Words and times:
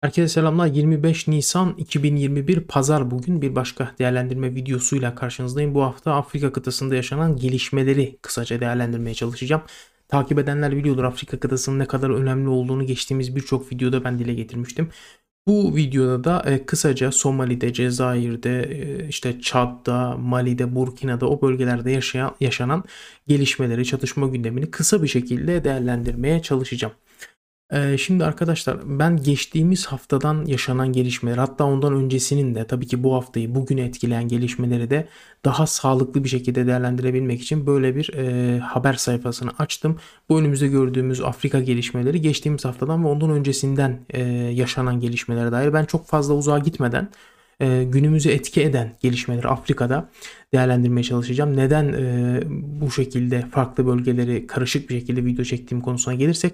Herkese 0.00 0.28
selamlar. 0.28 0.66
25 0.66 1.28
Nisan 1.28 1.74
2021 1.78 2.60
Pazar 2.60 3.10
bugün 3.10 3.42
bir 3.42 3.54
başka 3.54 3.94
değerlendirme 3.98 4.54
videosuyla 4.54 5.14
karşınızdayım. 5.14 5.74
Bu 5.74 5.82
hafta 5.82 6.14
Afrika 6.14 6.52
kıtasında 6.52 6.94
yaşanan 6.94 7.36
gelişmeleri 7.36 8.18
kısaca 8.22 8.60
değerlendirmeye 8.60 9.14
çalışacağım. 9.14 9.62
Takip 10.08 10.38
edenler 10.38 10.76
biliyordur 10.76 11.04
Afrika 11.04 11.40
kıtasının 11.40 11.78
ne 11.78 11.86
kadar 11.86 12.10
önemli 12.10 12.48
olduğunu 12.48 12.86
geçtiğimiz 12.86 13.36
birçok 13.36 13.72
videoda 13.72 14.04
ben 14.04 14.18
dile 14.18 14.34
getirmiştim. 14.34 14.90
Bu 15.46 15.76
videoda 15.76 16.24
da 16.24 16.50
e, 16.50 16.66
kısaca 16.66 17.12
Somali'de, 17.12 17.72
Cezayir'de, 17.72 18.62
e, 18.62 19.08
işte 19.08 19.40
Çad'da, 19.40 20.16
Mali'de, 20.16 20.74
Burkina'da 20.74 21.28
o 21.28 21.42
bölgelerde 21.42 21.90
yaşayan, 21.90 22.34
yaşanan 22.40 22.84
gelişmeleri, 23.26 23.84
çatışma 23.84 24.28
gündemini 24.28 24.70
kısa 24.70 25.02
bir 25.02 25.08
şekilde 25.08 25.64
değerlendirmeye 25.64 26.42
çalışacağım. 26.42 26.94
Şimdi 27.98 28.24
arkadaşlar 28.24 28.78
ben 28.84 29.16
geçtiğimiz 29.22 29.86
haftadan 29.86 30.44
yaşanan 30.44 30.92
gelişmeler 30.92 31.36
hatta 31.36 31.64
ondan 31.64 31.94
öncesinin 31.94 32.54
de 32.54 32.66
tabii 32.66 32.86
ki 32.86 33.02
bu 33.02 33.14
haftayı 33.14 33.54
bugün 33.54 33.76
etkileyen 33.78 34.28
gelişmeleri 34.28 34.90
de 34.90 35.08
daha 35.44 35.66
sağlıklı 35.66 36.24
bir 36.24 36.28
şekilde 36.28 36.66
değerlendirebilmek 36.66 37.40
için 37.42 37.66
böyle 37.66 37.96
bir 37.96 38.14
e, 38.14 38.58
haber 38.58 38.92
sayfasını 38.92 39.50
açtım. 39.58 39.98
Bu 40.28 40.40
önümüzde 40.40 40.68
gördüğümüz 40.68 41.20
Afrika 41.20 41.60
gelişmeleri 41.60 42.20
geçtiğimiz 42.20 42.64
haftadan 42.64 43.04
ve 43.04 43.08
ondan 43.08 43.30
öncesinden 43.30 44.00
e, 44.10 44.22
yaşanan 44.32 45.00
gelişmelere 45.00 45.52
dair 45.52 45.72
ben 45.72 45.84
çok 45.84 46.06
fazla 46.06 46.34
uzağa 46.34 46.58
gitmeden 46.58 47.08
e, 47.60 47.84
günümüzü 47.84 48.30
etki 48.30 48.62
eden 48.62 48.92
gelişmeleri 49.00 49.48
Afrika'da 49.48 50.08
değerlendirmeye 50.54 51.04
çalışacağım. 51.04 51.56
Neden 51.56 51.92
e, 51.92 52.40
bu 52.50 52.90
şekilde 52.90 53.44
farklı 53.50 53.86
bölgeleri 53.86 54.46
karışık 54.46 54.90
bir 54.90 55.00
şekilde 55.00 55.24
video 55.24 55.44
çektiğim 55.44 55.80
konusuna 55.82 56.14
gelirsek 56.14 56.52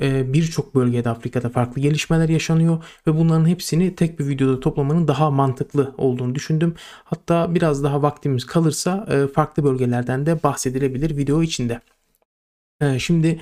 birçok 0.00 0.74
bölgede 0.74 1.10
Afrika'da 1.10 1.48
farklı 1.48 1.80
gelişmeler 1.80 2.28
yaşanıyor 2.28 2.84
ve 3.06 3.18
bunların 3.18 3.48
hepsini 3.48 3.94
tek 3.94 4.18
bir 4.18 4.28
videoda 4.28 4.60
toplamanın 4.60 5.08
daha 5.08 5.30
mantıklı 5.30 5.94
olduğunu 5.98 6.34
düşündüm. 6.34 6.74
Hatta 7.04 7.54
biraz 7.54 7.84
daha 7.84 8.02
vaktimiz 8.02 8.46
kalırsa 8.46 9.06
e, 9.10 9.32
farklı 9.32 9.64
bölgelerden 9.64 10.26
de 10.26 10.42
bahsedilebilir 10.42 11.16
video 11.16 11.42
içinde. 11.42 11.80
Ee, 12.80 12.98
şimdi 12.98 13.40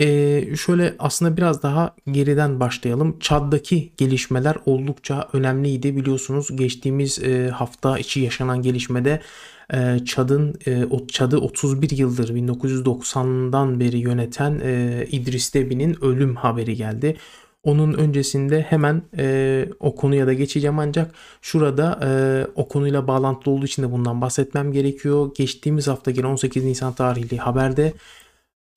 ee, 0.00 0.56
şöyle 0.56 0.94
aslında 0.98 1.36
biraz 1.36 1.62
daha 1.62 1.94
geriden 2.10 2.60
başlayalım. 2.60 3.18
Çad'daki 3.20 3.92
gelişmeler 3.96 4.56
oldukça 4.66 5.28
önemliydi. 5.32 5.96
Biliyorsunuz 5.96 6.56
geçtiğimiz 6.56 7.18
e, 7.22 7.48
hafta 7.48 7.98
içi 7.98 8.20
yaşanan 8.20 8.62
gelişmede 8.62 9.20
e, 9.72 9.98
Çad'ın 10.04 10.54
e, 10.66 10.84
Çad'ı 11.08 11.40
31 11.40 11.90
yıldır 11.90 12.28
1990'dan 12.28 13.80
beri 13.80 13.98
yöneten 13.98 14.60
e, 14.64 15.06
İdris 15.10 15.54
Debi'nin 15.54 16.04
ölüm 16.04 16.36
haberi 16.36 16.76
geldi. 16.76 17.16
Onun 17.62 17.94
öncesinde 17.94 18.62
hemen 18.62 19.02
e, 19.18 19.66
o 19.80 19.94
konuya 19.94 20.26
da 20.26 20.32
geçeceğim 20.32 20.78
ancak 20.78 21.14
şurada 21.42 22.00
e, 22.04 22.10
o 22.54 22.68
konuyla 22.68 23.06
bağlantılı 23.06 23.54
olduğu 23.54 23.66
için 23.66 23.82
de 23.82 23.92
bundan 23.92 24.20
bahsetmem 24.20 24.72
gerekiyor. 24.72 25.30
Geçtiğimiz 25.36 25.88
hafta 25.88 26.10
gelen 26.10 26.28
18 26.28 26.64
Nisan 26.64 26.92
tarihli 26.92 27.38
haberde 27.38 27.92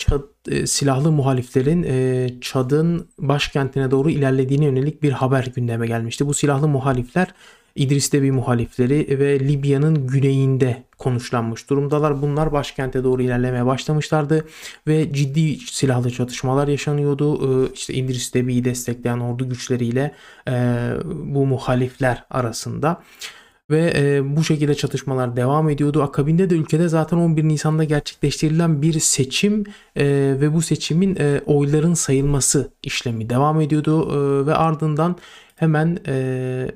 Çad, 0.07 0.23
e, 0.47 0.67
silahlı 0.67 1.11
muhaliflerin 1.11 1.83
e, 1.83 2.29
Çad'ın 2.41 3.07
başkentine 3.19 3.91
doğru 3.91 4.09
ilerlediğine 4.09 4.65
yönelik 4.65 5.03
bir 5.03 5.11
haber 5.11 5.51
gündeme 5.55 5.87
gelmişti. 5.87 6.27
Bu 6.27 6.33
silahlı 6.33 6.67
muhalifler 6.67 7.33
İdris 7.75 8.11
Debi 8.11 8.31
muhalifleri 8.31 9.19
ve 9.19 9.39
Libya'nın 9.39 10.07
güneyinde 10.07 10.83
konuşlanmış 10.97 11.69
durumdalar. 11.69 12.21
Bunlar 12.21 12.51
başkente 12.51 13.03
doğru 13.03 13.21
ilerlemeye 13.21 13.65
başlamışlardı 13.65 14.45
ve 14.87 15.13
ciddi 15.13 15.57
silahlı 15.57 16.11
çatışmalar 16.11 16.67
yaşanıyordu. 16.67 17.35
Ee, 17.65 17.73
işte 17.73 17.93
İdris 17.93 18.33
Debi'yi 18.33 18.65
destekleyen 18.65 19.19
ordu 19.19 19.49
güçleriyle 19.49 20.15
e, 20.47 20.53
bu 21.13 21.45
muhalifler 21.45 22.25
arasında 22.29 23.03
ve 23.71 23.93
e, 23.95 24.35
bu 24.35 24.43
şekilde 24.43 24.75
çatışmalar 24.75 25.35
devam 25.35 25.69
ediyordu. 25.69 26.03
Akabinde 26.03 26.49
de 26.49 26.55
ülkede 26.55 26.87
zaten 26.87 27.17
11 27.17 27.43
Nisan'da 27.43 27.83
gerçekleştirilen 27.83 28.81
bir 28.81 28.99
seçim 28.99 29.63
e, 29.95 30.05
ve 30.41 30.53
bu 30.53 30.61
seçimin 30.61 31.15
e, 31.19 31.41
oyların 31.45 31.93
sayılması 31.93 32.71
işlemi 32.83 33.29
devam 33.29 33.61
ediyordu 33.61 34.11
e, 34.11 34.45
ve 34.45 34.55
ardından 34.55 35.17
hemen 35.55 35.97
e, 36.07 36.67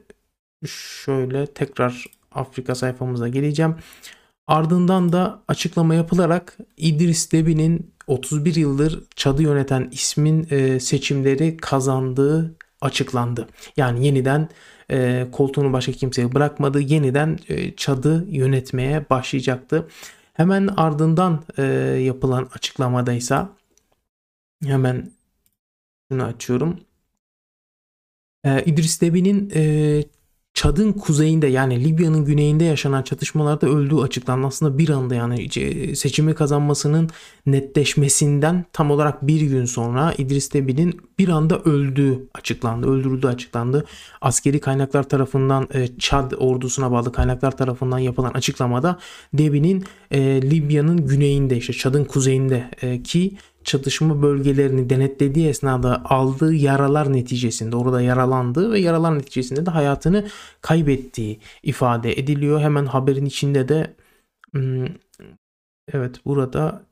şöyle 0.65 1.45
tekrar 1.45 2.05
Afrika 2.31 2.75
sayfamıza 2.75 3.27
geleceğim. 3.27 3.75
Ardından 4.47 5.13
da 5.13 5.43
açıklama 5.47 5.95
yapılarak 5.95 6.57
İdris 6.77 7.31
Debi'nin 7.31 7.93
31 8.07 8.55
yıldır 8.55 9.03
Çad'ı 9.15 9.43
yöneten 9.43 9.89
ismin 9.91 10.47
e, 10.51 10.79
seçimleri 10.79 11.57
kazandığı 11.57 12.55
açıklandı. 12.81 13.47
Yani 13.77 14.05
yeniden 14.05 14.49
e, 14.91 15.27
koltuğunu 15.31 15.73
başka 15.73 15.91
kimseye 15.91 16.33
bırakmadı. 16.33 16.79
Yeniden 16.79 17.39
e, 17.49 17.75
Çad'ı 17.75 18.25
yönetmeye 18.29 19.09
başlayacaktı. 19.09 19.87
Hemen 20.33 20.67
ardından 20.67 21.43
e, 21.57 21.63
yapılan 22.03 22.49
açıklamada 22.53 23.13
ise 23.13 23.37
hemen 24.65 25.11
şunu 26.11 26.23
açıyorum. 26.23 26.79
E, 28.43 28.63
İdris 28.63 29.01
Debi'nin 29.01 29.51
e, 29.55 30.03
Çad'ın 30.57 30.93
kuzeyinde 30.93 31.47
yani 31.47 31.83
Libya'nın 31.83 32.25
güneyinde 32.25 32.63
yaşanan 32.63 33.03
çatışmalarda 33.03 33.67
öldüğü 33.67 33.95
açıklandı. 33.95 34.47
Aslında 34.47 34.77
bir 34.77 34.89
anda 34.89 35.15
yani 35.15 35.49
seçimi 35.95 36.35
kazanmasının 36.35 37.09
netleşmesinden 37.45 38.65
tam 38.73 38.91
olarak 38.91 39.27
bir 39.27 39.41
gün 39.41 39.65
sonra 39.65 40.13
İdris 40.17 40.53
Debi'nin 40.53 41.01
bir 41.19 41.29
anda 41.29 41.59
öldüğü 41.59 42.27
açıklandı. 42.33 42.87
Öldürüldüğü 42.87 43.27
açıklandı. 43.27 43.85
Askeri 44.21 44.59
kaynaklar 44.59 45.09
tarafından 45.09 45.67
e, 45.73 45.87
Çad 45.99 46.31
ordusuna 46.37 46.91
bağlı 46.91 47.11
kaynaklar 47.11 47.57
tarafından 47.57 47.99
yapılan 47.99 48.31
açıklamada 48.33 48.99
Debi'nin 49.33 49.85
e, 50.11 50.19
Libya'nın 50.41 51.07
güneyinde 51.07 51.57
işte 51.57 51.73
Çad'ın 51.73 52.03
kuzeyinde 52.03 52.69
e, 52.81 53.03
ki 53.03 53.37
çatışma 53.67 54.21
bölgelerini 54.21 54.89
denetlediği 54.89 55.47
esnada 55.47 56.01
aldığı 56.05 56.53
yaralar 56.53 57.13
neticesinde 57.13 57.75
orada 57.75 58.01
yaralandığı 58.01 58.71
ve 58.71 58.79
yaralar 58.79 59.17
neticesinde 59.19 59.65
de 59.65 59.69
hayatını 59.71 60.27
kaybettiği 60.61 61.39
ifade 61.63 62.19
ediliyor. 62.19 62.59
Hemen 62.61 62.85
haberin 62.85 63.25
içinde 63.25 63.67
de 63.69 63.95
hmm, 64.51 64.85
evet 65.93 66.25
burada 66.25 66.83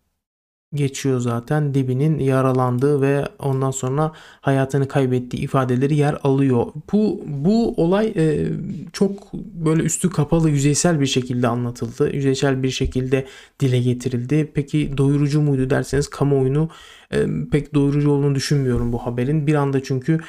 geçiyor 0.76 1.20
zaten 1.20 1.74
dibinin 1.74 2.20
yaralandığı 2.20 3.02
ve 3.02 3.26
ondan 3.40 3.72
sonra 3.72 4.12
hayatını 4.42 4.88
kaybettiği 4.88 5.44
ifadeleri 5.44 5.96
yer 5.96 6.18
alıyor. 6.24 6.66
Bu 6.94 7.22
bu 7.28 7.74
olay 7.84 8.14
e, 8.16 8.48
çok 8.94 9.34
böyle 9.34 9.84
üstü 9.84 10.10
kapalı 10.10 10.50
yüzeysel 10.50 11.00
bir 11.00 11.06
şekilde 11.06 11.48
anlatıldı. 11.48 12.16
Yüzeysel 12.16 12.64
bir 12.64 12.70
şekilde 12.72 13.26
dile 13.60 13.80
getirildi. 13.80 14.52
Peki 14.54 14.98
doyurucu 14.98 15.42
muydu 15.42 15.70
derseniz 15.70 16.08
kamuoyunu 16.08 16.70
pek 17.52 17.74
doyurucu 17.74 18.12
olduğunu 18.12 18.36
düşünmüyorum 18.36 18.94
bu 18.94 18.98
haberin. 18.98 19.48
Bir 19.48 19.56
anda 19.56 19.84
çünkü 19.84 20.20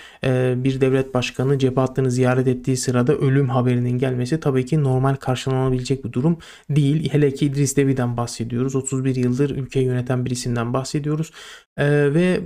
bir 0.63 0.81
devlet 0.81 1.15
başkanı 1.15 1.59
cephe 1.59 1.81
hattını 1.81 2.11
ziyaret 2.11 2.49
ettiği 2.49 2.77
sırada 2.77 3.15
ölüm 3.15 3.49
haberinin 3.49 3.99
gelmesi 3.99 4.41
tabii 4.41 4.67
ki 4.67 4.83
normal 4.83 5.15
karşılanabilecek 5.15 6.05
bir 6.05 6.13
durum 6.13 6.39
değil. 6.71 7.13
Hele 7.13 7.35
ki 7.35 7.47
İdris 7.47 7.77
Devi'den 7.77 8.17
bahsediyoruz. 8.17 8.77
31 8.77 9.17
yıldır 9.17 9.51
ülkeyi 9.51 9.87
yöneten 9.87 10.25
birisinden 10.25 10.73
bahsediyoruz. 10.73 11.31
Ve 11.79 12.41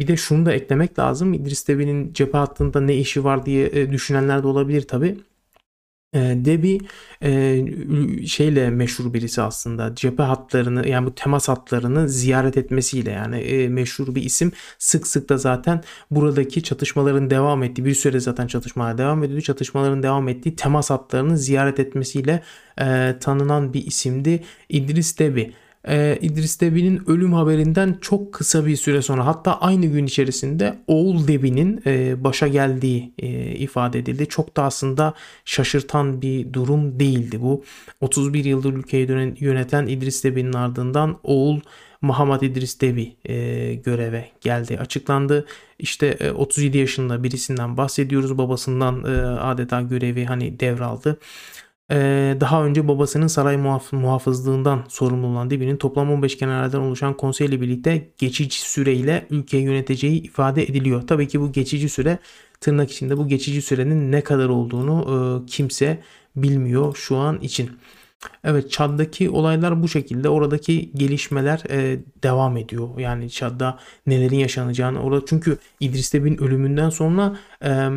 bir 0.00 0.06
de 0.06 0.16
şunu 0.16 0.46
da 0.46 0.52
eklemek 0.52 0.98
lazım. 0.98 1.34
İdris 1.34 1.68
Devi'nin 1.68 2.12
cephe 2.12 2.38
hattında 2.38 2.80
ne 2.80 2.96
işi 2.96 3.24
var 3.24 3.46
diye 3.46 3.92
düşünenler 3.92 4.42
de 4.42 4.46
olabilir 4.46 4.82
tabii. 4.82 5.16
E, 6.14 6.18
Debi 6.44 6.78
e, 7.22 8.26
şeyle 8.26 8.70
meşhur 8.70 9.14
birisi 9.14 9.42
aslında. 9.42 9.94
Cephe 9.94 10.22
hatlarını 10.22 10.88
yani 10.88 11.06
bu 11.06 11.14
temas 11.14 11.48
hatlarını 11.48 12.08
ziyaret 12.08 12.56
etmesiyle 12.56 13.10
yani 13.10 13.36
e, 13.38 13.68
meşhur 13.68 14.14
bir 14.14 14.22
isim. 14.22 14.52
Sık 14.78 15.06
sık 15.06 15.28
da 15.28 15.38
zaten 15.38 15.82
buradaki 16.10 16.62
çatışmaların 16.62 17.30
devam 17.30 17.62
ettiği 17.62 17.84
bir 17.84 17.94
süre 17.94 18.20
zaten 18.20 18.46
çatışmalar 18.46 18.98
devam 18.98 19.24
ediyor 19.24 19.40
çatışmaların 19.40 20.02
devam 20.02 20.28
ettiği 20.28 20.56
temas 20.56 20.90
hatlarını 20.90 21.38
ziyaret 21.38 21.80
etmesiyle 21.80 22.42
e, 22.80 23.16
tanınan 23.20 23.74
bir 23.74 23.86
isimdi. 23.86 24.42
İdris 24.68 25.18
Debi 25.18 25.52
e, 25.88 26.18
İdris 26.20 26.60
Debi'nin 26.60 27.10
ölüm 27.10 27.32
haberinden 27.32 27.98
çok 28.00 28.32
kısa 28.32 28.66
bir 28.66 28.76
süre 28.76 29.02
sonra 29.02 29.26
hatta 29.26 29.60
aynı 29.60 29.86
gün 29.86 30.06
içerisinde 30.06 30.78
oğul 30.86 31.28
Debi'nin 31.28 31.82
e, 31.86 32.24
başa 32.24 32.48
geldiği 32.48 33.12
e, 33.18 33.28
ifade 33.54 33.98
edildi. 33.98 34.26
Çok 34.28 34.56
da 34.56 34.62
aslında 34.62 35.14
şaşırtan 35.44 36.22
bir 36.22 36.52
durum 36.52 37.00
değildi 37.00 37.40
bu. 37.40 37.64
31 38.00 38.44
yıldır 38.44 38.74
ülkeyi 38.74 39.34
yöneten 39.38 39.86
İdris 39.86 40.24
Debi'nin 40.24 40.52
ardından 40.52 41.18
oğul 41.22 41.60
Muhammed 42.02 42.40
İdris 42.40 42.80
Debi 42.80 43.16
e, 43.24 43.74
göreve 43.74 44.28
geldi 44.40 44.78
açıklandı. 44.78 45.46
İşte 45.78 46.06
e, 46.06 46.30
37 46.30 46.78
yaşında 46.78 47.22
birisinden 47.22 47.76
bahsediyoruz 47.76 48.38
babasından 48.38 49.04
e, 49.04 49.26
adeta 49.40 49.80
görevi 49.80 50.24
hani 50.24 50.60
devraldı. 50.60 51.18
Ee, 51.90 52.36
daha 52.40 52.64
önce 52.64 52.88
babasının 52.88 53.26
saray 53.26 53.56
muhaf- 53.56 53.96
muhafızlığından 53.96 54.84
sorumlu 54.88 55.26
olan 55.26 55.50
Dibi'nin 55.50 55.76
toplam 55.76 56.10
15 56.10 56.38
generalden 56.38 56.78
oluşan 56.78 57.16
konseyle 57.16 57.60
birlikte 57.60 58.12
geçici 58.18 58.60
süreyle 58.60 59.26
ülkeyi 59.30 59.64
yöneteceği 59.64 60.22
ifade 60.22 60.62
ediliyor. 60.62 61.06
Tabii 61.06 61.28
ki 61.28 61.40
bu 61.40 61.52
geçici 61.52 61.88
süre 61.88 62.18
tırnak 62.60 62.90
içinde 62.92 63.16
bu 63.16 63.28
geçici 63.28 63.62
sürenin 63.62 64.12
ne 64.12 64.20
kadar 64.24 64.48
olduğunu 64.48 65.42
e, 65.44 65.46
kimse 65.46 66.02
bilmiyor 66.36 66.94
şu 66.96 67.16
an 67.16 67.40
için. 67.40 67.70
Evet 68.44 68.70
Çad'daki 68.70 69.30
olaylar 69.30 69.82
bu 69.82 69.88
şekilde. 69.88 70.28
Oradaki 70.28 70.92
gelişmeler 70.94 71.62
e, 71.70 72.00
devam 72.22 72.56
ediyor. 72.56 72.98
Yani 72.98 73.30
Çad'da 73.30 73.78
nelerin 74.06 74.38
yaşanacağını 74.38 75.02
orada 75.02 75.26
çünkü 75.26 75.58
İdris 75.80 76.14
Deb'in 76.14 76.36
ölümünden 76.42 76.90
sonra 76.90 77.38
e, 77.64 77.88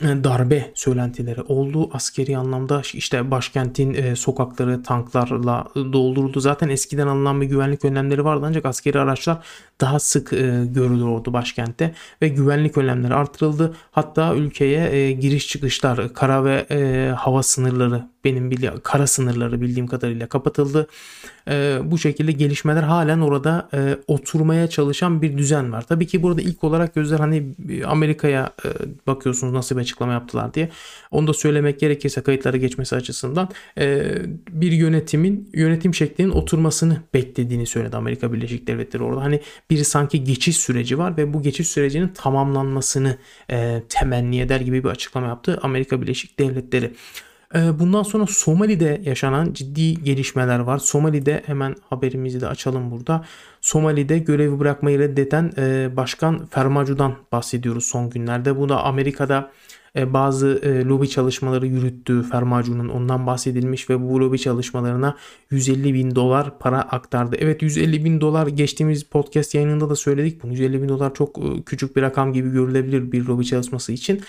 darbe 0.00 0.70
söylentileri 0.74 1.42
oldu. 1.42 1.90
Askeri 1.92 2.36
anlamda 2.36 2.82
işte 2.94 3.30
başkentin 3.30 3.94
e, 3.94 4.16
sokakları 4.16 4.82
tanklarla 4.82 5.68
dolduruldu. 5.74 6.40
Zaten 6.40 6.68
eskiden 6.68 7.06
alınan 7.06 7.40
bir 7.40 7.46
güvenlik 7.46 7.84
önlemleri 7.84 8.24
vardı 8.24 8.44
ancak 8.48 8.64
askeri 8.64 9.00
araçlar 9.00 9.46
daha 9.82 9.98
sık 9.98 10.32
e, 10.32 10.64
görülüyordu 10.66 11.32
başkentte 11.32 11.94
ve 12.22 12.28
güvenlik 12.28 12.78
önlemleri 12.78 13.14
artırıldı. 13.14 13.74
Hatta 13.90 14.34
ülkeye 14.34 14.90
e, 14.90 15.12
giriş 15.12 15.48
çıkışlar, 15.48 16.14
kara 16.14 16.44
ve 16.44 16.66
e, 16.70 17.08
hava 17.16 17.42
sınırları 17.42 18.12
benim 18.24 18.50
bili 18.50 18.70
kara 18.82 19.06
sınırları 19.06 19.60
bildiğim 19.60 19.86
kadarıyla 19.86 20.26
kapatıldı. 20.26 20.86
E, 21.48 21.78
bu 21.84 21.98
şekilde 21.98 22.32
gelişmeler 22.32 22.82
halen 22.82 23.20
orada 23.20 23.68
e, 23.74 23.96
oturmaya 24.06 24.66
çalışan 24.66 25.22
bir 25.22 25.38
düzen 25.38 25.72
var. 25.72 25.86
Tabii 25.86 26.06
ki 26.06 26.22
burada 26.22 26.42
ilk 26.42 26.64
olarak 26.64 26.94
gözler 26.94 27.18
hani 27.18 27.54
Amerika'ya 27.86 28.52
e, 28.64 28.68
bakıyorsunuz 29.06 29.52
nasıl 29.52 29.76
bir 29.76 29.80
açıklama 29.80 30.12
yaptılar 30.12 30.54
diye. 30.54 30.68
Onu 31.10 31.26
da 31.26 31.34
söylemek 31.34 31.80
gerekirse 31.80 32.20
kayıtlara 32.20 32.56
geçmesi 32.56 32.96
açısından 32.96 33.48
e, 33.78 34.14
bir 34.48 34.72
yönetimin 34.72 35.50
yönetim 35.54 35.94
şeklinin 35.94 36.30
oturmasını 36.30 36.96
beklediğini 37.14 37.66
söyledi 37.66 37.96
Amerika 37.96 38.32
Birleşik 38.32 38.66
Devletleri 38.66 39.02
orada. 39.02 39.22
Hani 39.22 39.40
bir 39.72 39.84
sanki 39.84 40.24
geçiş 40.24 40.56
süreci 40.56 40.98
var 40.98 41.16
ve 41.16 41.34
bu 41.34 41.42
geçiş 41.42 41.68
sürecinin 41.68 42.08
tamamlanmasını 42.08 43.18
e, 43.50 43.82
temenni 43.88 44.40
eder 44.40 44.60
gibi 44.60 44.84
bir 44.84 44.88
açıklama 44.88 45.26
yaptı 45.26 45.58
Amerika 45.62 46.02
Birleşik 46.02 46.38
Devletleri. 46.38 46.92
E, 47.54 47.78
bundan 47.78 48.02
sonra 48.02 48.26
Somali'de 48.26 49.00
yaşanan 49.04 49.52
ciddi 49.52 50.04
gelişmeler 50.04 50.58
var. 50.58 50.78
Somali'de 50.78 51.42
hemen 51.46 51.76
haberimizi 51.90 52.40
de 52.40 52.48
açalım 52.48 52.90
burada. 52.90 53.24
Somali'de 53.60 54.18
görevi 54.18 54.58
bırakmayı 54.58 54.98
reddeden 54.98 55.52
e, 55.58 55.96
Başkan 55.96 56.46
Fermacu'dan 56.46 57.16
bahsediyoruz 57.32 57.84
son 57.84 58.10
günlerde. 58.10 58.56
Bu 58.56 58.68
da 58.68 58.84
Amerika'da 58.84 59.50
bazı 59.96 60.60
e, 60.62 60.84
lobi 60.84 61.08
çalışmaları 61.08 61.66
yürüttüğü 61.66 62.22
Fermacu'nun 62.22 62.88
ondan 62.88 63.26
bahsedilmiş 63.26 63.90
ve 63.90 64.00
bu 64.00 64.20
lobi 64.20 64.38
çalışmalarına 64.38 65.16
150 65.50 65.94
bin 65.94 66.14
dolar 66.14 66.58
para 66.58 66.82
aktardı. 66.82 67.36
Evet 67.38 67.62
150 67.62 68.04
bin 68.04 68.20
dolar 68.20 68.46
geçtiğimiz 68.46 69.04
podcast 69.04 69.54
yayınında 69.54 69.90
da 69.90 69.96
söyledik. 69.96 70.42
Bunu 70.42 70.52
150 70.52 70.82
bin 70.82 70.88
dolar 70.88 71.14
çok 71.14 71.38
e, 71.38 71.62
küçük 71.66 71.96
bir 71.96 72.02
rakam 72.02 72.32
gibi 72.32 72.50
görülebilir 72.50 73.12
bir 73.12 73.24
lobi 73.24 73.44
çalışması 73.44 73.92
için. 73.92 74.20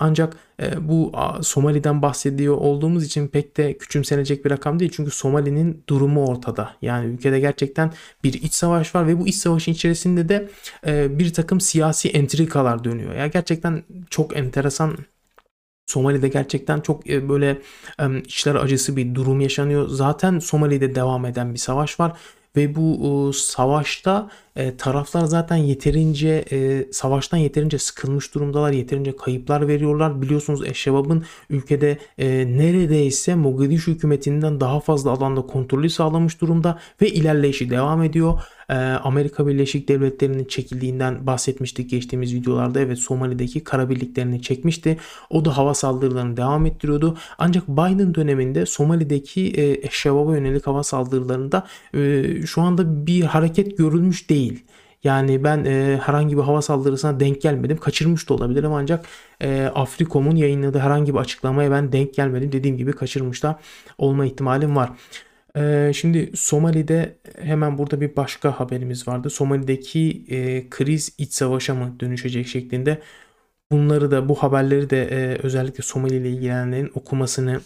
Ancak 0.00 0.36
bu 0.80 1.12
Somali'den 1.42 2.02
bahsediyor 2.02 2.56
olduğumuz 2.56 3.04
için 3.04 3.28
pek 3.28 3.56
de 3.56 3.78
küçümsenecek 3.78 4.44
bir 4.44 4.50
rakam 4.50 4.80
değil. 4.80 4.92
Çünkü 4.94 5.10
Somali'nin 5.10 5.84
durumu 5.88 6.26
ortada. 6.26 6.72
Yani 6.82 7.06
ülkede 7.06 7.40
gerçekten 7.40 7.92
bir 8.24 8.32
iç 8.32 8.54
savaş 8.54 8.94
var 8.94 9.06
ve 9.06 9.20
bu 9.20 9.26
iç 9.26 9.34
savaşın 9.34 9.72
içerisinde 9.72 10.28
de 10.28 10.48
bir 11.18 11.32
takım 11.32 11.60
siyasi 11.60 12.08
entrikalar 12.08 12.84
dönüyor. 12.84 13.14
Ya 13.14 13.26
gerçekten 13.26 13.82
çok 14.10 14.36
enteresan 14.36 14.96
Somali'de 15.86 16.28
gerçekten 16.28 16.80
çok 16.80 17.06
böyle 17.06 17.58
içler 18.24 18.54
acısı 18.54 18.96
bir 18.96 19.14
durum 19.14 19.40
yaşanıyor. 19.40 19.88
Zaten 19.88 20.38
Somali'de 20.38 20.94
devam 20.94 21.26
eden 21.26 21.54
bir 21.54 21.58
savaş 21.58 22.00
var 22.00 22.12
ve 22.56 22.74
bu 22.74 23.32
savaşta 23.32 24.30
e, 24.56 24.76
taraflar 24.76 25.24
zaten 25.24 25.56
yeterince 25.56 26.44
e, 26.52 26.86
savaştan 26.92 27.38
yeterince 27.38 27.78
sıkılmış 27.78 28.34
durumdalar. 28.34 28.72
Yeterince 28.72 29.16
kayıplar 29.16 29.68
veriyorlar. 29.68 30.22
Biliyorsunuz 30.22 30.66
Eşşebab'ın 30.66 31.24
ülkede 31.50 31.98
e, 32.18 32.28
neredeyse 32.56 33.34
Mogadishu 33.34 33.90
hükümetinden 33.90 34.60
daha 34.60 34.80
fazla 34.80 35.10
alanda 35.10 35.42
kontrolü 35.42 35.90
sağlamış 35.90 36.40
durumda 36.40 36.78
ve 37.02 37.08
ilerleyişi 37.08 37.70
devam 37.70 38.02
ediyor. 38.02 38.40
E, 38.68 38.74
Amerika 38.74 39.46
Birleşik 39.46 39.88
Devletleri'nin 39.88 40.44
çekildiğinden 40.44 41.26
bahsetmiştik 41.26 41.90
geçtiğimiz 41.90 42.34
videolarda. 42.34 42.80
Evet 42.80 42.98
Somali'deki 42.98 43.64
kara 43.64 43.90
birliklerini 43.90 44.42
çekmişti. 44.42 44.96
O 45.30 45.44
da 45.44 45.56
hava 45.56 45.74
saldırılarını 45.74 46.36
devam 46.36 46.66
ettiriyordu. 46.66 47.16
Ancak 47.38 47.68
Biden 47.68 48.14
döneminde 48.14 48.66
Somali'deki 48.66 49.52
e, 49.56 49.88
yönelik 50.12 50.66
hava 50.66 50.82
saldırılarında 50.82 51.66
e, 51.94 52.24
şu 52.46 52.62
anda 52.62 53.06
bir 53.06 53.22
hareket 53.22 53.78
görülmüş 53.78 54.30
değil 54.30 54.41
değil. 54.42 54.64
Yani 55.04 55.44
ben 55.44 55.64
e, 55.64 56.00
herhangi 56.02 56.36
bir 56.36 56.42
hava 56.42 56.62
saldırısına 56.62 57.20
denk 57.20 57.42
gelmedim. 57.42 57.76
Kaçırmış 57.76 58.28
da 58.28 58.34
olabilirim 58.34 58.72
ancak 58.72 59.04
e, 59.40 59.62
Afrikom'un 59.74 60.36
yayınladığı 60.36 60.78
herhangi 60.78 61.14
bir 61.14 61.18
açıklamaya 61.18 61.70
ben 61.70 61.92
denk 61.92 62.14
gelmedim. 62.14 62.52
Dediğim 62.52 62.76
gibi 62.76 62.92
kaçırmış 62.92 63.42
da 63.42 63.60
olma 63.98 64.26
ihtimalim 64.26 64.76
var. 64.76 64.90
E, 65.56 65.92
şimdi 65.94 66.32
Somali'de 66.36 67.18
hemen 67.38 67.78
burada 67.78 68.00
bir 68.00 68.16
başka 68.16 68.60
haberimiz 68.60 69.08
vardı. 69.08 69.30
Somali'deki 69.30 70.24
e, 70.28 70.70
kriz 70.70 71.14
iç 71.18 71.32
savaşa 71.32 71.74
mı 71.74 71.96
dönüşecek 72.00 72.46
şeklinde. 72.46 73.02
Bunları 73.72 74.10
da 74.10 74.28
bu 74.28 74.34
haberleri 74.34 74.90
de 74.90 75.04
e, 75.04 75.38
özellikle 75.42 75.82
Somali 75.82 76.16
ile 76.16 76.30
ilgilenenlerin 76.30 76.90
okumasını 76.94 77.60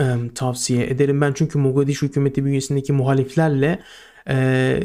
e, 0.00 0.04
tavsiye 0.34 0.86
ederim. 0.86 1.20
Ben 1.20 1.32
çünkü 1.32 1.58
Mogadishu 1.58 2.06
hükümeti 2.06 2.44
bünyesindeki 2.44 2.92
muhaliflerle 2.92 3.80
e, 4.28 4.80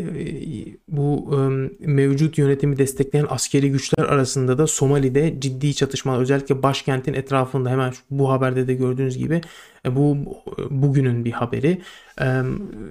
bu 0.87 1.31
e, 1.31 1.37
mevcut 1.87 2.37
yönetimi 2.37 2.77
destekleyen 2.77 3.27
askeri 3.29 3.71
güçler 3.71 4.03
arasında 4.03 4.57
da 4.57 4.67
Somali'de 4.67 5.39
ciddi 5.39 5.73
çatışmalar 5.73 6.19
özellikle 6.19 6.63
başkentin 6.63 7.13
etrafında 7.13 7.69
hemen 7.69 7.93
bu 8.09 8.31
haberde 8.31 8.67
de 8.67 8.73
gördüğünüz 8.73 9.17
gibi 9.17 9.41
e, 9.85 9.95
bu 9.95 10.17
bugünün 10.69 11.25
bir 11.25 11.31
haberi. 11.31 11.81
E, 12.21 12.25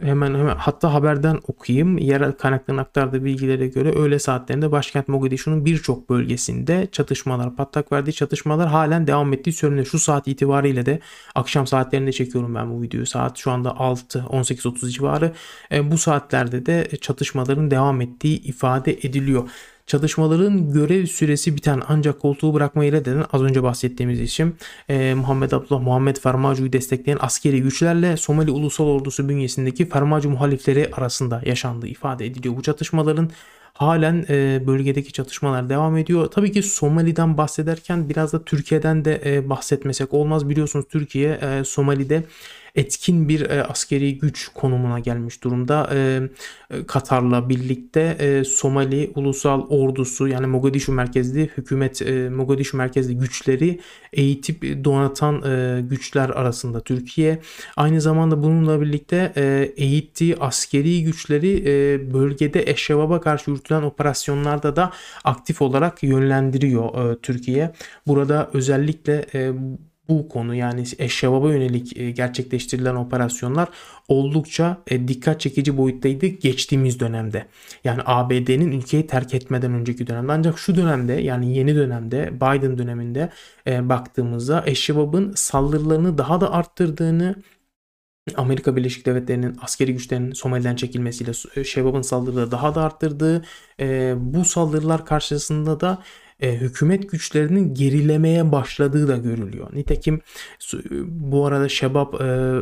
hemen 0.02 0.34
hemen 0.34 0.56
hatta 0.56 0.94
haberden 0.94 1.40
okuyayım. 1.48 1.98
Yerel 1.98 2.32
kaynakların 2.32 2.78
aktardığı 2.78 3.24
bilgilere 3.24 3.66
göre 3.66 3.92
öğle 3.92 4.18
saatlerinde 4.18 4.72
başkent 4.72 5.08
Mogadishu'nun 5.08 5.64
birçok 5.64 6.10
bölgesinde 6.10 6.88
çatışmalar, 6.92 7.56
patlak 7.56 7.92
verdiği 7.92 8.12
çatışmalar 8.12 8.68
halen 8.68 9.06
devam 9.06 9.32
ettiği 9.32 9.52
söyleniyor. 9.52 9.86
Şu 9.86 9.98
saat 9.98 10.28
itibariyle 10.28 10.86
de 10.86 11.00
akşam 11.34 11.66
saatlerinde 11.66 12.12
çekiyorum 12.12 12.54
ben 12.54 12.70
bu 12.70 12.82
videoyu. 12.82 13.06
Saat 13.06 13.38
şu 13.38 13.50
anda 13.50 13.76
6 13.76 14.18
18.30 14.18 14.90
civarı. 14.90 15.32
E, 15.72 15.90
bu 15.90 15.98
saatlerde 16.34 16.66
de 16.66 16.96
çatışmaların 17.00 17.70
devam 17.70 18.00
ettiği 18.00 18.42
ifade 18.42 18.92
ediliyor. 18.92 19.50
Çatışmaların 19.86 20.72
görev 20.72 21.06
süresi 21.06 21.56
biten 21.56 21.82
ancak 21.88 22.20
koltuğu 22.20 22.54
bırakmayı 22.54 22.92
reddeden 22.92 23.24
az 23.32 23.42
önce 23.42 23.62
bahsettiğimiz 23.62 24.20
isim 24.20 24.56
e, 24.88 25.14
Muhammed 25.14 25.52
Abdullah 25.52 25.82
Muhammed 25.82 26.16
Farmacu'yu 26.16 26.72
destekleyen 26.72 27.18
askeri 27.20 27.62
güçlerle 27.62 28.16
Somali 28.16 28.50
Ulusal 28.50 28.86
Ordusu 28.86 29.28
bünyesindeki 29.28 29.88
Farmacu 29.88 30.30
muhalifleri 30.30 30.90
arasında 30.92 31.42
yaşandığı 31.46 31.86
ifade 31.86 32.26
ediliyor. 32.26 32.56
Bu 32.56 32.62
çatışmaların 32.62 33.30
halen 33.74 34.26
e, 34.28 34.62
bölgedeki 34.66 35.12
çatışmalar 35.12 35.68
devam 35.68 35.96
ediyor. 35.96 36.26
Tabii 36.26 36.52
ki 36.52 36.62
Somali'den 36.62 37.36
bahsederken 37.38 38.08
biraz 38.08 38.32
da 38.32 38.44
Türkiye'den 38.44 39.04
de 39.04 39.22
e, 39.24 39.48
bahsetmesek 39.48 40.14
olmaz. 40.14 40.48
Biliyorsunuz 40.48 40.84
Türkiye 40.90 41.38
e, 41.42 41.64
Somali'de 41.64 42.24
etkin 42.74 43.28
bir 43.28 43.50
e, 43.50 43.64
askeri 43.64 44.18
güç 44.18 44.48
konumuna 44.48 44.98
gelmiş 44.98 45.44
durumda. 45.44 45.90
E, 45.92 46.20
e, 46.70 46.86
Katar'la 46.86 47.48
birlikte 47.48 48.00
e, 48.00 48.44
Somali 48.44 49.12
Ulusal 49.14 49.66
Ordusu 49.68 50.28
yani 50.28 50.46
Mogadishu 50.46 50.92
merkezli 50.92 51.50
hükümet 51.56 52.02
e, 52.02 52.28
Mogadishu 52.28 52.76
merkezli 52.76 53.18
güçleri 53.18 53.80
eğitip 54.12 54.84
donatan 54.84 55.42
e, 55.42 55.80
güçler 55.80 56.28
arasında 56.30 56.80
Türkiye. 56.80 57.40
Aynı 57.76 58.00
zamanda 58.00 58.42
bununla 58.42 58.80
birlikte 58.80 59.32
e, 59.36 59.72
eğittiği 59.76 60.36
askeri 60.36 61.04
güçleri 61.04 61.62
e, 61.66 62.12
bölgede 62.14 62.70
Eşşebab'a 62.70 63.20
karşı 63.20 63.50
yürütülen 63.50 63.82
operasyonlarda 63.82 64.76
da 64.76 64.92
aktif 65.24 65.62
olarak 65.62 66.02
yönlendiriyor 66.02 67.12
e, 67.12 67.18
Türkiye. 67.20 67.72
Burada 68.06 68.50
özellikle 68.52 69.26
e, 69.34 69.52
bu 70.08 70.28
konu 70.28 70.54
yani 70.54 70.84
eşşebaba 70.98 71.52
yönelik 71.52 71.96
e, 71.96 72.10
gerçekleştirilen 72.10 72.94
operasyonlar 72.94 73.68
oldukça 74.08 74.82
e, 74.86 75.08
dikkat 75.08 75.40
çekici 75.40 75.76
boyuttaydı 75.76 76.26
geçtiğimiz 76.26 77.00
dönemde. 77.00 77.46
Yani 77.84 78.02
ABD'nin 78.04 78.72
ülkeyi 78.72 79.06
terk 79.06 79.34
etmeden 79.34 79.72
önceki 79.72 80.06
dönemde. 80.06 80.32
Ancak 80.32 80.58
şu 80.58 80.76
dönemde 80.76 81.12
yani 81.12 81.56
yeni 81.56 81.74
dönemde 81.74 82.32
Biden 82.34 82.78
döneminde 82.78 83.30
e, 83.66 83.88
baktığımızda 83.88 84.62
eşşebabın 84.66 85.32
saldırılarını 85.34 86.18
daha 86.18 86.40
da 86.40 86.52
arttırdığını 86.52 87.34
Amerika 88.36 88.76
Birleşik 88.76 89.06
Devletleri'nin 89.06 89.56
askeri 89.62 89.92
güçlerinin 89.92 90.32
Somali'den 90.32 90.76
çekilmesiyle 90.76 91.64
Şebab'ın 91.64 92.02
saldırıları 92.02 92.50
daha 92.50 92.74
da 92.74 92.82
arttırdığı 92.82 93.44
bu 94.16 94.44
saldırılar 94.44 95.06
karşısında 95.06 95.80
da 95.80 95.98
e, 96.44 96.54
hükümet 96.54 97.10
güçlerinin 97.10 97.74
gerilemeye 97.74 98.52
başladığı 98.52 99.08
da 99.08 99.16
görülüyor. 99.16 99.68
Nitekim 99.72 100.20
bu 101.06 101.46
arada 101.46 101.68
Şebap 101.68 102.20
e, 102.20 102.58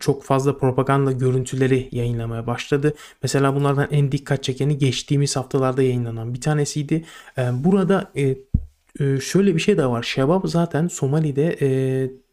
çok 0.00 0.24
fazla 0.24 0.58
propaganda 0.58 1.12
görüntüleri 1.12 1.88
yayınlamaya 1.92 2.46
başladı. 2.46 2.94
Mesela 3.22 3.54
bunlardan 3.54 3.88
en 3.90 4.12
dikkat 4.12 4.42
çekeni 4.42 4.78
geçtiğimiz 4.78 5.36
haftalarda 5.36 5.82
yayınlanan 5.82 6.34
bir 6.34 6.40
tanesiydi. 6.40 7.04
E, 7.38 7.42
burada 7.64 8.12
e, 8.16 8.36
e 9.00 9.20
şöyle 9.20 9.54
bir 9.54 9.60
şey 9.60 9.76
de 9.76 9.86
var. 9.86 10.02
Şebap 10.02 10.48
zaten 10.48 10.88
Somali'de 10.88 11.56
e, 11.62 11.68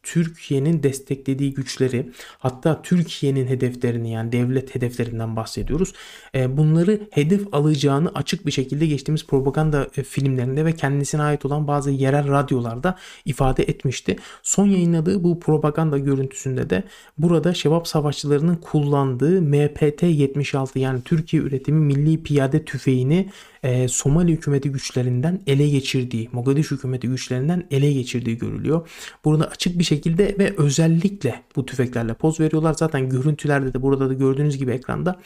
Türkiye'nin 0.04 0.84
desteklediği 0.84 1.54
güçleri 1.54 2.12
hatta 2.40 2.82
Türkiye'nin 2.82 3.48
hedeflerini 3.48 4.12
yani 4.12 4.32
devlet 4.32 4.76
hedeflerinden 4.76 5.36
bahsediyoruz. 5.36 5.94
E, 6.36 6.58
bunları 6.58 7.02
hedef 7.12 7.42
alacağını 7.52 8.12
açık 8.16 8.46
bir 8.46 8.52
şekilde 8.52 8.88
geçtiğimiz 8.88 9.28
propaganda 9.28 9.88
e, 9.98 10.04
filmlerinde 10.04 10.66
ve 10.66 10.76
kendisine 10.76 11.22
ait 11.22 11.46
olan 11.46 11.68
bazı 11.68 11.92
yerel 11.92 12.28
radyolarda 12.28 12.98
ifade 13.26 13.64
etmişti. 13.64 14.16
Son 14.44 14.68
yayınladığı 14.68 15.24
bu 15.24 15.40
propaganda 15.40 15.98
görüntüsünde 15.98 16.70
de 16.70 16.84
burada 17.18 17.54
Şebap 17.54 17.88
savaşçılarının 17.88 18.56
kullandığı 18.56 19.40
MPT-76 19.40 20.80
yani 20.80 21.02
Türkiye 21.04 21.44
üretimi 21.44 21.80
milli 21.80 22.24
piyade 22.24 22.66
tüfeğini 22.66 23.30
e, 23.64 23.88
Somali 23.88 24.32
hükümeti 24.32 24.72
güçlerinden 24.72 25.42
ele 25.48 25.70
geçirdiği, 25.70 26.30
Mogadishu 26.32 26.76
hükümeti 26.76 27.08
güçlerinden 27.08 27.68
ele 27.72 27.94
geçirdiği 27.94 28.38
görülüyor. 28.38 28.90
Burada 29.26 29.48
açık 29.48 29.80
bir 29.80 29.84
şekilde 29.84 30.36
ve 30.40 30.54
özellikle 30.58 31.44
bu 31.56 31.66
tüfeklerle 31.66 32.14
poz 32.14 32.40
veriyorlar. 32.40 32.74
Zaten 32.74 33.10
görüntülerde 33.10 33.74
de 33.74 33.82
burada 33.82 34.10
da 34.10 34.14
gördüğünüz 34.14 34.58
gibi 34.58 34.72
ekranda 34.72 35.20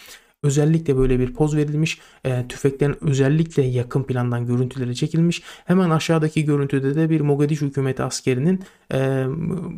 özellikle 0.46 0.98
böyle 0.98 1.20
bir 1.20 1.34
poz 1.34 1.56
verilmiş. 1.56 2.00
E, 2.26 2.48
tüfeklerin 2.48 2.98
özellikle 3.02 3.64
yakın 3.64 4.04
plandan 4.04 4.46
görüntüleri 4.46 4.96
çekilmiş. 4.96 5.44
Hemen 5.66 5.90
aşağıdaki 5.90 6.46
görüntüde 6.46 6.96
de 6.96 7.10
bir 7.10 7.22
Mogadishu 7.22 7.66
hükümeti 7.66 8.04
askerinin 8.04 8.60
e, 8.92 8.98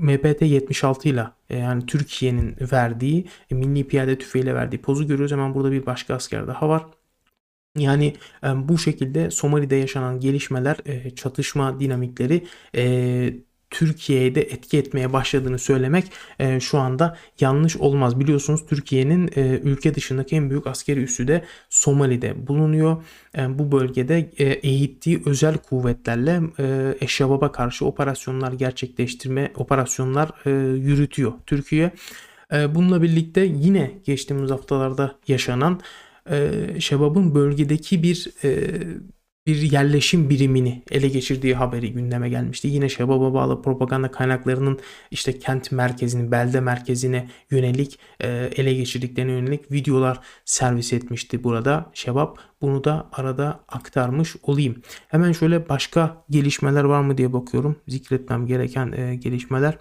MPT-76 0.01 1.07
ile 1.07 1.27
e, 1.49 1.57
yani 1.57 1.85
Türkiye'nin 1.85 2.55
verdiği 2.71 3.27
e, 3.51 3.55
milli 3.55 3.87
piyade 3.87 4.17
tüfeğiyle 4.17 4.55
verdiği 4.55 4.77
pozu 4.77 5.07
görüyoruz. 5.07 5.31
Hemen 5.31 5.53
burada 5.55 5.71
bir 5.71 5.85
başka 5.85 6.15
asker 6.15 6.47
daha 6.47 6.69
var. 6.69 6.85
Yani 7.77 8.13
bu 8.55 8.77
şekilde 8.77 9.31
Somali'de 9.31 9.75
yaşanan 9.75 10.19
gelişmeler, 10.19 10.77
çatışma 11.15 11.79
dinamikleri 11.79 12.43
e, 12.75 13.33
Türkiye'ye 13.69 14.35
de 14.35 14.41
etki 14.41 14.77
etmeye 14.77 15.13
başladığını 15.13 15.59
söylemek 15.59 16.11
e, 16.39 16.59
şu 16.59 16.77
anda 16.77 17.17
yanlış 17.39 17.77
olmaz. 17.77 18.19
Biliyorsunuz 18.19 18.65
Türkiye'nin 18.69 19.29
e, 19.35 19.41
ülke 19.63 19.95
dışındaki 19.95 20.35
en 20.35 20.49
büyük 20.49 20.67
askeri 20.67 20.99
üssü 21.03 21.27
de 21.27 21.43
Somali'de 21.69 22.47
bulunuyor. 22.47 23.03
E, 23.37 23.59
bu 23.59 23.71
bölgede 23.71 24.29
e, 24.37 24.43
eğittiği 24.43 25.21
özel 25.25 25.57
kuvvetlerle 25.57 26.41
e, 26.59 26.95
Eşşabab'a 27.01 27.51
karşı 27.51 27.85
operasyonlar 27.85 28.53
gerçekleştirme, 28.53 29.51
operasyonlar 29.55 30.29
e, 30.45 30.49
yürütüyor 30.77 31.33
Türkiye. 31.45 31.91
E, 32.53 32.75
bununla 32.75 33.01
birlikte 33.01 33.41
yine 33.41 33.91
geçtiğimiz 34.05 34.51
haftalarda 34.51 35.15
yaşanan 35.27 35.79
e, 36.31 36.79
Şebab'ın 36.79 37.35
bölgedeki 37.35 38.03
bir 38.03 38.29
e, 38.43 38.49
bir 39.47 39.61
yerleşim 39.61 40.29
birimini 40.29 40.83
ele 40.91 41.07
geçirdiği 41.07 41.55
haberi 41.55 41.93
gündeme 41.93 42.29
gelmişti. 42.29 42.67
Yine 42.67 42.89
Şebab'a 42.89 43.33
bağlı 43.33 43.61
propaganda 43.61 44.11
kaynaklarının 44.11 44.79
işte 45.11 45.39
kent 45.39 45.71
merkezini, 45.71 46.31
belde 46.31 46.59
merkezine 46.59 47.29
yönelik 47.51 47.99
e, 48.19 48.27
ele 48.55 48.73
geçirdiklerine 48.73 49.31
yönelik 49.31 49.71
videolar 49.71 50.19
servis 50.45 50.93
etmişti 50.93 51.43
burada 51.43 51.91
Şebap. 51.93 52.39
Bunu 52.61 52.83
da 52.83 53.09
arada 53.11 53.63
aktarmış 53.67 54.35
olayım. 54.43 54.81
Hemen 55.07 55.31
şöyle 55.31 55.69
başka 55.69 56.25
gelişmeler 56.29 56.83
var 56.83 57.01
mı 57.01 57.17
diye 57.17 57.33
bakıyorum. 57.33 57.75
Zikretmem 57.87 58.45
gereken 58.45 58.91
e, 58.91 59.15
gelişmeler. 59.15 59.77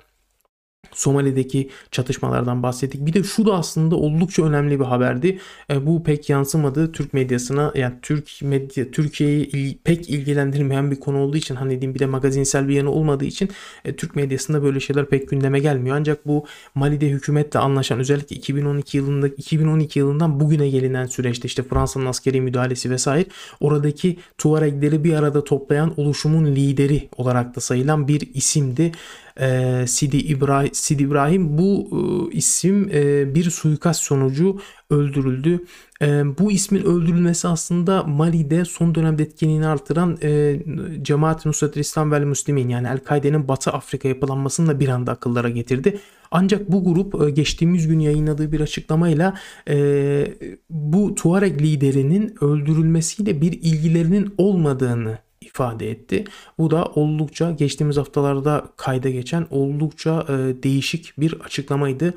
Somali'deki 0.92 1.70
çatışmalardan 1.90 2.62
bahsettik. 2.62 3.06
Bir 3.06 3.12
de 3.12 3.22
şu 3.22 3.46
da 3.46 3.54
aslında 3.54 3.96
oldukça 3.96 4.44
önemli 4.44 4.80
bir 4.80 4.84
haberdi. 4.84 5.38
E, 5.70 5.86
bu 5.86 6.02
pek 6.02 6.30
yansımadı 6.30 6.92
Türk 6.92 7.14
medyasına. 7.14 7.72
Yani 7.74 7.94
Türk 8.02 8.42
medya 8.42 8.90
Türkiye'yi 8.90 9.78
pek 9.84 10.10
ilgilendirmeyen 10.10 10.90
bir 10.90 11.00
konu 11.00 11.18
olduğu 11.18 11.36
için 11.36 11.54
hani 11.54 11.70
diyeyim 11.70 11.94
bir 11.94 11.98
de 11.98 12.06
magazinsel 12.06 12.68
bir 12.68 12.74
yanı 12.74 12.90
olmadığı 12.90 13.24
için 13.24 13.50
e, 13.84 13.96
Türk 13.96 14.16
medyasında 14.16 14.62
böyle 14.62 14.80
şeyler 14.80 15.06
pek 15.06 15.28
gündeme 15.28 15.58
gelmiyor. 15.58 15.96
Ancak 15.96 16.26
bu 16.26 16.46
Mali'de 16.74 17.08
hükümetle 17.08 17.58
anlaşan 17.58 17.98
özellikle 17.98 18.36
2012 18.36 18.96
yılında 18.96 19.28
2012 19.28 19.98
yılından 19.98 20.40
bugüne 20.40 20.68
gelinen 20.68 21.06
süreçte 21.06 21.46
işte 21.46 21.62
Fransa'nın 21.62 22.06
askeri 22.06 22.40
müdahalesi 22.40 22.90
vesaire 22.90 23.26
oradaki 23.60 24.16
Tuaregleri 24.38 25.04
bir 25.04 25.12
arada 25.12 25.44
toplayan 25.44 25.94
oluşumun 25.96 26.46
lideri 26.46 27.08
olarak 27.16 27.56
da 27.56 27.60
sayılan 27.60 28.08
bir 28.08 28.34
isimdi 28.34 28.92
e, 29.40 29.84
Sidi 29.86 30.16
İbrahim, 30.16 30.74
Sidi 30.74 31.02
İbrahim 31.02 31.58
bu 31.58 31.88
e, 31.92 32.36
isim 32.36 32.90
e, 32.92 33.34
bir 33.34 33.50
suikast 33.50 34.02
sonucu 34.02 34.60
öldürüldü. 34.90 35.64
E, 36.02 36.06
bu 36.38 36.52
ismin 36.52 36.82
öldürülmesi 36.82 37.48
aslında 37.48 38.02
Mali'de 38.02 38.64
son 38.64 38.94
dönemde 38.94 39.22
etkinliğini 39.22 39.66
artıran 39.66 40.18
e, 40.22 40.60
Cemaat-i 41.02 41.48
Nusrat 41.48 41.76
İslam 41.76 42.12
ve 42.12 42.20
Müslimin 42.20 42.68
yani 42.68 42.88
El-Kaide'nin 42.88 43.48
Batı 43.48 43.70
Afrika 43.70 44.08
yapılanmasını 44.08 44.68
da 44.68 44.80
bir 44.80 44.88
anda 44.88 45.12
akıllara 45.12 45.48
getirdi. 45.48 46.00
Ancak 46.30 46.72
bu 46.72 46.84
grup 46.84 47.22
e, 47.22 47.30
geçtiğimiz 47.30 47.88
gün 47.88 47.98
yayınladığı 47.98 48.52
bir 48.52 48.60
açıklamayla 48.60 49.34
e, 49.68 50.34
bu 50.70 51.14
Tuareg 51.14 51.62
liderinin 51.62 52.34
öldürülmesiyle 52.40 53.40
bir 53.40 53.52
ilgilerinin 53.52 54.34
olmadığını 54.38 55.25
ifade 55.56 55.90
etti. 55.90 56.24
Bu 56.58 56.70
da 56.70 56.84
oldukça 56.84 57.50
geçtiğimiz 57.50 57.96
haftalarda 57.96 58.64
kayda 58.76 59.10
geçen 59.10 59.46
oldukça 59.50 60.26
e, 60.28 60.62
değişik 60.62 61.12
bir 61.18 61.40
açıklamaydı. 61.40 62.14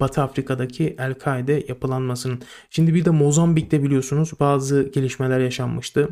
Batı 0.00 0.22
Afrika'daki 0.22 0.96
El-Kaide 0.98 1.64
yapılanmasının. 1.68 2.42
Şimdi 2.70 2.94
bir 2.94 3.04
de 3.04 3.10
Mozambik'te 3.10 3.82
biliyorsunuz 3.82 4.32
bazı 4.40 4.90
gelişmeler 4.94 5.40
yaşanmıştı. 5.40 6.08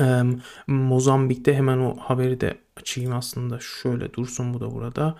Ee, 0.00 0.22
Mozambik'te 0.66 1.54
hemen 1.54 1.78
o 1.78 1.96
haberi 1.98 2.40
de 2.40 2.58
açayım 2.76 3.14
aslında. 3.14 3.58
Şöyle 3.60 4.12
dursun 4.14 4.54
bu 4.54 4.60
da 4.60 4.70
burada. 4.70 5.16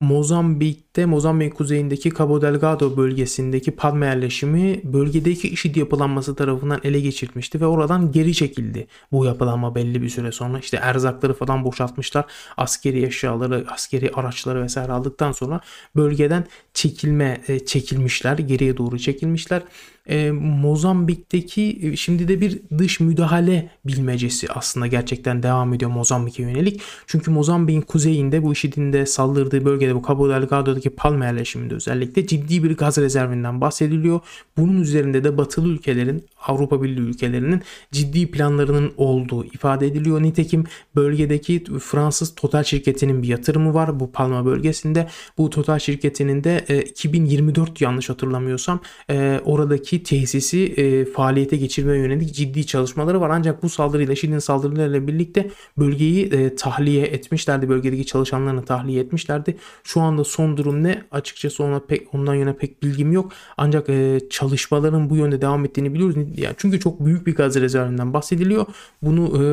Mozambik'te 0.00 1.06
Mozambik 1.06 1.54
kuzeyindeki 1.54 2.14
Cabo 2.18 2.42
Delgado 2.42 2.96
bölgesindeki 2.96 3.70
Palma 3.70 4.04
yerleşimi 4.04 4.80
bölgedeki 4.84 5.48
IŞİD 5.48 5.76
yapılanması 5.76 6.34
tarafından 6.34 6.80
ele 6.84 7.00
geçirmişti 7.00 7.60
ve 7.60 7.66
oradan 7.66 8.12
geri 8.12 8.34
çekildi. 8.34 8.86
Bu 9.12 9.24
yapılanma 9.24 9.74
belli 9.74 10.02
bir 10.02 10.08
süre 10.08 10.32
sonra 10.32 10.58
işte 10.58 10.76
erzakları 10.76 11.34
falan 11.34 11.64
boşaltmışlar. 11.64 12.24
Askeri 12.56 13.06
eşyaları, 13.06 13.66
askeri 13.68 14.10
araçları 14.10 14.62
vesaire 14.62 14.92
aldıktan 14.92 15.32
sonra 15.32 15.60
bölgeden 15.96 16.44
çekilme 16.74 17.40
e, 17.48 17.64
çekilmişler, 17.64 18.38
geriye 18.38 18.76
doğru 18.76 18.98
çekilmişler 18.98 19.62
e, 20.08 20.30
Mozambik'teki 20.30 21.78
e, 21.82 21.96
şimdi 21.96 22.28
de 22.28 22.40
bir 22.40 22.60
dış 22.78 23.00
müdahale 23.00 23.70
bilmecesi 23.84 24.48
aslında 24.52 24.86
gerçekten 24.86 25.42
devam 25.42 25.74
ediyor 25.74 25.90
Mozambik'e 25.90 26.42
yönelik. 26.42 26.80
Çünkü 27.06 27.30
Mozambik'in 27.30 27.80
kuzeyinde 27.80 28.42
bu 28.42 28.52
IŞİD'in 28.52 28.92
de 28.92 29.06
saldırdığı 29.06 29.64
bölgede 29.86 29.94
bu 29.94 30.08
Cabo 30.08 30.28
Delgado'daki 30.28 30.90
Palma 30.90 31.24
yerleşiminde 31.24 31.74
özellikle 31.74 32.26
ciddi 32.26 32.64
bir 32.64 32.76
gaz 32.76 32.98
rezervinden 32.98 33.60
bahsediliyor. 33.60 34.20
Bunun 34.56 34.80
üzerinde 34.80 35.24
de 35.24 35.38
batılı 35.38 35.68
ülkelerin 35.68 36.24
Avrupa 36.46 36.82
Birliği 36.82 37.00
ülkelerinin 37.00 37.62
ciddi 37.92 38.30
planlarının 38.30 38.92
olduğu 38.96 39.44
ifade 39.44 39.86
ediliyor. 39.86 40.22
Nitekim 40.22 40.64
bölgedeki 40.96 41.64
Fransız 41.80 42.34
Total 42.34 42.64
şirketinin 42.64 43.22
bir 43.22 43.28
yatırımı 43.28 43.74
var 43.74 44.00
bu 44.00 44.12
Palma 44.12 44.44
bölgesinde. 44.44 45.08
Bu 45.38 45.50
Total 45.50 45.78
şirketinin 45.78 46.44
de 46.44 46.64
e, 46.68 46.82
2024 46.82 47.80
yanlış 47.80 48.10
hatırlamıyorsam 48.10 48.80
e, 49.10 49.40
oradaki 49.44 50.02
tesisi 50.02 50.64
e, 50.66 51.04
faaliyete 51.04 51.56
geçirmeye 51.56 51.98
yönelik 52.02 52.34
ciddi 52.34 52.66
çalışmaları 52.66 53.20
var. 53.20 53.30
Ancak 53.30 53.62
bu 53.62 53.68
saldırıyla 53.68 54.14
Şili'nin 54.16 54.38
saldırılarıyla 54.38 55.06
birlikte 55.06 55.50
bölgeyi 55.78 56.26
e, 56.26 56.56
tahliye 56.56 57.06
etmişlerdi. 57.06 57.68
Bölgedeki 57.68 58.06
çalışanlarını 58.06 58.64
tahliye 58.64 59.00
etmişlerdi. 59.00 59.56
Şu 59.84 60.00
anda 60.00 60.24
son 60.24 60.56
durum 60.56 60.82
ne? 60.82 61.02
Açıkçası 61.10 61.64
ona 61.64 61.80
pek 61.80 62.14
ondan 62.14 62.34
yana 62.34 62.52
pek 62.52 62.82
bilgim 62.82 63.12
yok. 63.12 63.32
Ancak 63.56 63.88
e, 63.88 64.20
çalışmaların 64.30 65.10
bu 65.10 65.16
yönde 65.16 65.42
devam 65.42 65.64
ettiğini 65.64 65.94
biliyoruz. 65.94 66.16
Yani 66.36 66.54
çünkü 66.58 66.80
çok 66.80 67.06
büyük 67.06 67.26
bir 67.26 67.34
gaz 67.34 67.56
rezervinden 67.56 68.12
bahsediliyor. 68.14 68.66
Bunu 69.02 69.42
e, 69.42 69.44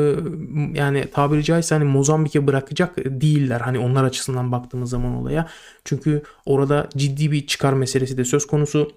yani 0.79 1.05
tabiri 1.13 1.43
caizse 1.43 1.75
hani 1.75 1.85
Mozambik'e 1.85 2.47
bırakacak 2.47 2.97
değiller. 2.97 3.61
Hani 3.61 3.79
onlar 3.79 4.03
açısından 4.03 4.51
baktığımız 4.51 4.89
zaman 4.89 5.13
olaya. 5.15 5.47
Çünkü 5.85 6.23
orada 6.45 6.89
ciddi 6.97 7.31
bir 7.31 7.47
çıkar 7.47 7.73
meselesi 7.73 8.17
de 8.17 8.25
söz 8.25 8.47
konusu 8.47 8.91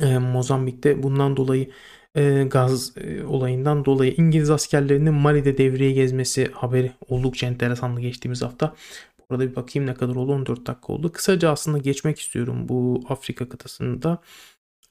e, 0.00 0.18
Mozambik'te 0.18 1.02
bundan 1.02 1.36
dolayı 1.36 1.70
e, 2.14 2.44
gaz 2.50 2.92
e, 2.96 3.24
olayından 3.24 3.84
dolayı 3.84 4.14
İngiliz 4.16 4.50
askerlerinin 4.50 5.14
Mali'de 5.14 5.58
devreye 5.58 5.92
gezmesi 5.92 6.50
haberi 6.52 6.92
oldukça 7.08 7.46
enteresanlı 7.46 8.00
geçtiğimiz 8.00 8.42
hafta. 8.42 8.74
Burada 9.30 9.50
bir 9.50 9.56
bakayım 9.56 9.88
ne 9.88 9.94
kadar 9.94 10.14
oldu 10.16 10.32
14 10.32 10.66
dakika 10.66 10.92
oldu. 10.92 11.12
Kısaca 11.12 11.50
aslında 11.50 11.78
geçmek 11.78 12.18
istiyorum 12.20 12.68
bu 12.68 13.04
Afrika 13.08 13.48
kıtasında. 13.48 14.18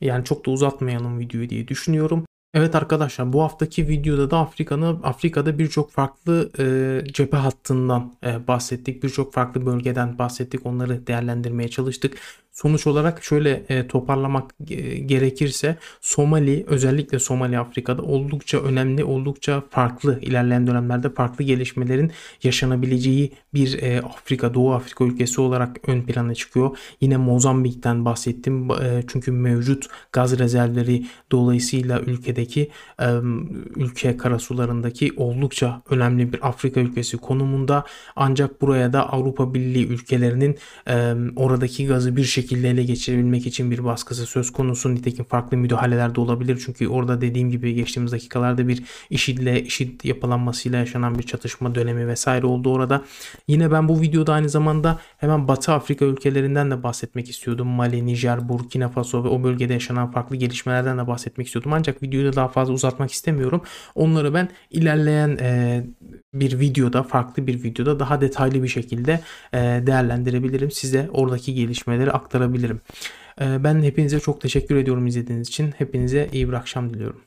Yani 0.02 0.26
çok 0.26 0.46
da 0.46 0.52
uzatmayalım 0.52 1.20
videoyu 1.20 1.50
diye 1.50 1.68
düşünüyorum. 1.68 2.26
Evet 2.54 2.76
arkadaşlar 2.76 3.34
bu 3.34 3.44
haftaki 3.44 3.88
videoda 3.88 4.32
da 4.32 4.38
Afrika'nın 4.38 5.00
Afrika'da 5.04 5.60
birçok 5.60 5.92
farklı 5.92 6.52
e, 6.60 7.02
cephe 7.14 7.38
hattından 7.38 8.14
e, 8.26 8.48
bahsettik. 8.48 9.04
Birçok 9.04 9.34
farklı 9.34 9.66
bölgeden 9.66 10.18
bahsettik. 10.18 10.66
Onları 10.66 11.08
değerlendirmeye 11.08 11.70
çalıştık. 11.70 12.18
Sonuç 12.62 12.88
olarak 12.88 13.24
şöyle 13.24 13.64
e, 13.70 13.88
toparlamak 13.88 14.52
e, 14.70 14.76
gerekirse 14.98 15.78
Somali 16.02 16.66
özellikle 16.68 17.20
Somali 17.20 17.60
Afrika'da 17.60 18.02
oldukça 18.02 18.60
önemli, 18.60 19.04
oldukça 19.04 19.64
farklı 19.70 20.20
ilerleyen 20.22 20.68
dönemlerde 20.68 21.10
farklı 21.10 21.44
gelişmelerin 21.44 22.12
yaşanabileceği 22.44 23.32
bir 23.54 23.82
e, 23.82 24.02
Afrika, 24.02 24.54
Doğu 24.54 24.74
Afrika 24.74 25.06
ülkesi 25.06 25.42
olarak 25.42 25.90
ön 25.90 26.02
plana 26.02 26.34
çıkıyor. 26.34 26.78
Yine 27.02 27.18
Mozambik'ten 27.18 28.06
bahsettim. 28.06 28.68
Çünkü 29.08 29.32
mevcut 29.32 29.86
gaz 30.12 30.40
rezervleri 30.40 31.06
dolayısıyla 31.32 32.00
ülkedeki 32.00 32.70
ülke 33.76 34.18
karasularındaki 34.18 35.14
oldukça 35.18 35.82
önemli 35.90 36.34
bir 36.34 36.48
Afrika 36.48 36.80
ülkesi 36.80 37.18
konumunda. 37.18 37.86
Ancak 38.16 38.62
buraya 38.62 38.94
da 38.94 39.14
Avrupa 39.14 39.54
Birliği 39.54 39.88
ülkelerinin 39.88 40.58
oradaki 41.36 41.88
gazı 41.88 42.16
bir 42.16 42.24
şekilde 42.24 42.47
şekilde 42.48 42.70
ele 42.70 42.84
geçirebilmek 42.84 43.48
için 43.48 43.72
bir 43.72 43.84
baskısı 43.84 44.26
söz 44.26 44.52
konusu. 44.52 44.96
Nitekim 44.96 45.26
farklı 45.26 45.58
müdahaleler 45.58 46.16
de 46.16 46.22
olabilir. 46.22 46.62
Çünkü 46.66 46.88
orada 46.88 47.22
dediğim 47.22 47.52
gibi 47.52 47.74
geçtiğimiz 47.74 48.12
dakikalarda 48.12 48.68
bir 48.68 48.84
IŞİD'le 49.10 49.66
IŞİD 49.66 50.04
yapılanmasıyla 50.04 50.80
yaşanan 50.80 51.18
bir 51.18 51.24
çatışma 51.24 51.76
dönemi 51.76 52.08
vesaire 52.08 52.46
oldu 52.46 52.74
orada. 52.74 53.02
Yine 53.48 53.72
ben 53.72 53.88
bu 53.88 54.02
videoda 54.02 54.34
aynı 54.34 54.50
zamanda 54.50 55.00
hemen 55.18 55.48
Batı 55.48 55.72
Afrika 55.72 56.06
ülkelerinden 56.06 56.72
de 56.72 56.84
bahsetmek 56.84 57.30
istiyordum. 57.30 57.68
Mali, 57.68 58.06
Nijer, 58.06 58.50
Burkina 58.50 58.90
Faso 58.90 59.24
ve 59.24 59.28
o 59.28 59.44
bölgede 59.44 59.74
yaşanan 59.74 60.12
farklı 60.12 60.36
gelişmelerden 60.36 60.98
de 60.98 61.08
bahsetmek 61.08 61.48
istiyordum. 61.48 61.74
Ancak 61.74 62.04
videoyu 62.04 62.32
da 62.32 62.36
daha 62.36 62.48
fazla 62.48 62.74
uzatmak 62.74 63.12
istemiyorum. 63.12 63.62
Onları 63.96 64.34
ben 64.34 64.50
ilerleyen 64.72 65.38
e, 65.42 65.84
bir 66.34 66.60
videoda, 66.60 67.04
farklı 67.04 67.48
bir 67.48 67.64
videoda 67.64 68.00
daha 68.00 68.22
detaylı 68.22 68.64
bir 68.64 68.68
şekilde 68.68 69.20
e, 69.54 69.58
değerlendirebilirim. 69.58 70.72
Size 70.72 71.10
oradaki 71.14 71.54
gelişmeleri 71.54 72.12
aktarabilirim. 72.12 72.37
E, 73.42 73.64
ben 73.64 73.84
hepinize 73.84 74.20
çok 74.20 74.42
teşekkür 74.42 74.76
ediyorum 74.76 75.08
izlediğiniz 75.08 75.48
için. 75.48 75.72
Hepinize 75.78 76.30
iyi 76.32 76.48
bir 76.48 76.54
akşam 76.54 76.94
diliyorum. 76.94 77.27